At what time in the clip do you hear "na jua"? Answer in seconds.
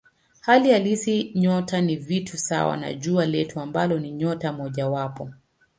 2.77-3.25